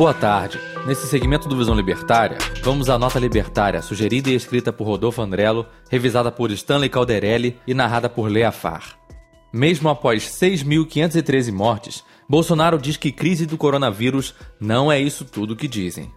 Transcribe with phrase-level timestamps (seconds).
[0.00, 0.58] Boa tarde.
[0.86, 5.66] Nesse segmento do Visão Libertária, vamos à nota libertária, sugerida e escrita por Rodolfo Andrello,
[5.90, 8.96] revisada por Stanley Calderelli e narrada por Lea Farr.
[9.52, 15.68] Mesmo após 6.513 mortes, Bolsonaro diz que crise do coronavírus não é isso tudo que
[15.68, 16.10] dizem.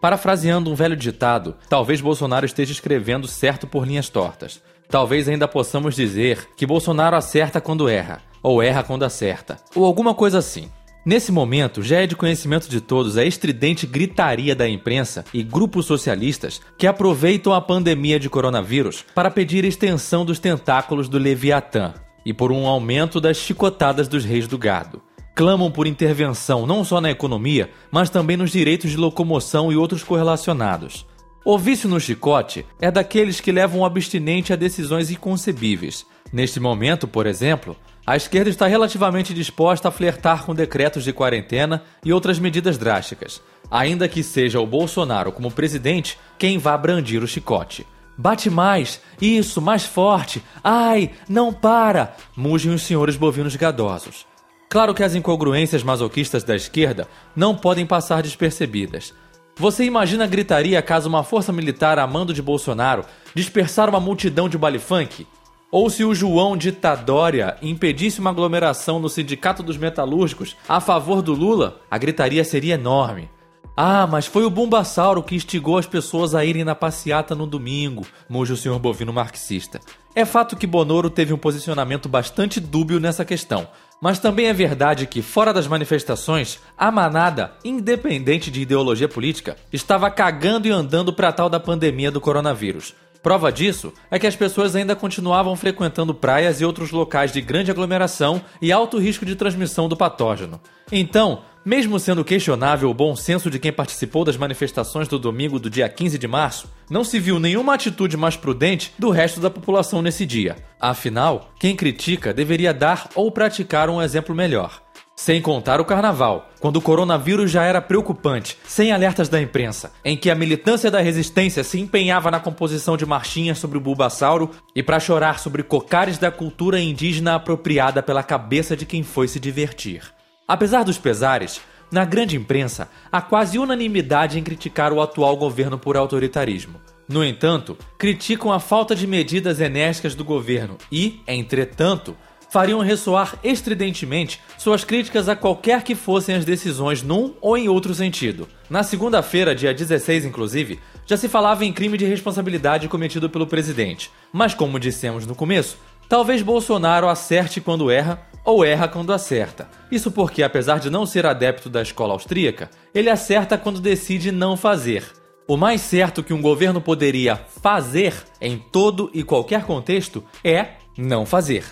[0.00, 4.62] Parafraseando um velho ditado, talvez Bolsonaro esteja escrevendo certo por linhas tortas.
[4.88, 10.14] Talvez ainda possamos dizer que Bolsonaro acerta quando erra, ou erra quando acerta, ou alguma
[10.14, 10.70] coisa assim.
[11.06, 15.84] Nesse momento, já é de conhecimento de todos a estridente gritaria da imprensa e grupos
[15.84, 21.92] socialistas que aproveitam a pandemia de coronavírus para pedir extensão dos tentáculos do Leviatã
[22.24, 25.02] e por um aumento das chicotadas dos reis do gado.
[25.34, 30.02] Clamam por intervenção não só na economia, mas também nos direitos de locomoção e outros
[30.02, 31.04] correlacionados.
[31.46, 36.06] O vício no chicote é daqueles que levam o abstinente a decisões inconcebíveis.
[36.32, 37.76] Neste momento, por exemplo,
[38.06, 43.42] a esquerda está relativamente disposta a flertar com decretos de quarentena e outras medidas drásticas,
[43.70, 47.86] ainda que seja o Bolsonaro como presidente quem vá brandir o chicote.
[48.16, 50.42] Bate mais, isso, mais forte.
[50.62, 52.16] Ai, não para!
[52.34, 54.24] Mugem os senhores bovinos gadosos.
[54.70, 57.06] Claro que as incongruências masoquistas da esquerda
[57.36, 59.12] não podem passar despercebidas.
[59.56, 64.48] Você imagina a gritaria caso uma força militar a mando de Bolsonaro dispersar uma multidão
[64.48, 65.26] de baile funk?
[65.70, 71.22] Ou se o João de Tadória impedisse uma aglomeração no Sindicato dos Metalúrgicos a favor
[71.22, 73.30] do Lula, a gritaria seria enorme.
[73.76, 78.06] Ah, mas foi o Bumbasauro que instigou as pessoas a irem na passeata no domingo,
[78.28, 79.80] muge o senhor bovino marxista.
[80.14, 83.66] É fato que Bonoro teve um posicionamento bastante dúbio nessa questão,
[84.04, 90.10] mas também é verdade que, fora das manifestações, a manada, independente de ideologia política, estava
[90.10, 92.94] cagando e andando para tal da pandemia do coronavírus.
[93.22, 97.70] Prova disso é que as pessoas ainda continuavam frequentando praias e outros locais de grande
[97.70, 100.60] aglomeração e alto risco de transmissão do patógeno.
[100.92, 105.70] Então, mesmo sendo questionável o bom senso de quem participou das manifestações do domingo do
[105.70, 110.02] dia 15 de março, não se viu nenhuma atitude mais prudente do resto da população
[110.02, 110.56] nesse dia.
[110.78, 114.84] Afinal, quem critica deveria dar ou praticar um exemplo melhor.
[115.16, 120.16] Sem contar o carnaval, quando o coronavírus já era preocupante, sem alertas da imprensa, em
[120.16, 124.82] que a militância da resistência se empenhava na composição de marchinhas sobre o Bulbasauro e
[124.82, 130.02] para chorar sobre cocares da cultura indígena apropriada pela cabeça de quem foi se divertir.
[130.46, 135.96] Apesar dos pesares, na grande imprensa há quase unanimidade em criticar o atual governo por
[135.96, 136.80] autoritarismo.
[137.08, 142.14] No entanto, criticam a falta de medidas enérgicas do governo e, entretanto,
[142.50, 147.94] fariam ressoar estridentemente suas críticas a qualquer que fossem as decisões num ou em outro
[147.94, 148.46] sentido.
[148.68, 154.10] Na segunda-feira, dia 16, inclusive, já se falava em crime de responsabilidade cometido pelo presidente.
[154.30, 159.68] Mas, como dissemos no começo, talvez Bolsonaro acerte quando erra ou erra quando acerta.
[159.90, 164.56] Isso porque, apesar de não ser adepto da escola austríaca, ele acerta quando decide não
[164.56, 165.04] fazer.
[165.46, 171.26] O mais certo que um governo poderia fazer em todo e qualquer contexto é não
[171.26, 171.64] fazer.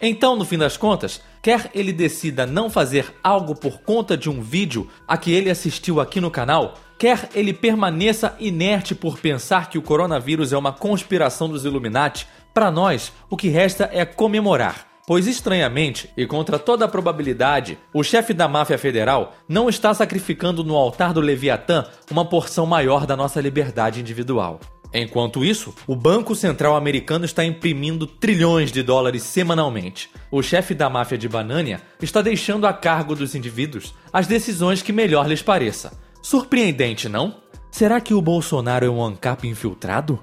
[0.00, 4.40] Então, no fim das contas, quer ele decida não fazer algo por conta de um
[4.40, 9.78] vídeo a que ele assistiu aqui no canal, quer ele permaneça inerte por pensar que
[9.78, 14.86] o coronavírus é uma conspiração dos Illuminati, para nós o que resta é comemorar.
[15.08, 20.62] Pois estranhamente, e contra toda a probabilidade, o chefe da máfia federal não está sacrificando
[20.62, 24.60] no altar do Leviatã uma porção maior da nossa liberdade individual.
[24.92, 30.10] Enquanto isso, o Banco Central americano está imprimindo trilhões de dólares semanalmente.
[30.30, 34.92] O chefe da máfia de Banânia está deixando a cargo dos indivíduos as decisões que
[34.92, 35.98] melhor lhes pareça.
[36.20, 37.36] Surpreendente, não?
[37.70, 40.22] Será que o Bolsonaro é um ANCAP infiltrado?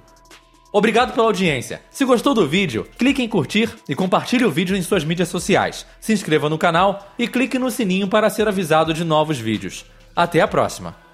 [0.78, 1.82] Obrigado pela audiência.
[1.90, 5.86] Se gostou do vídeo, clique em curtir e compartilhe o vídeo em suas mídias sociais.
[6.02, 9.86] Se inscreva no canal e clique no sininho para ser avisado de novos vídeos.
[10.14, 11.05] Até a próxima!